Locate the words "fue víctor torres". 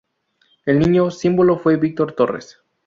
1.59-2.57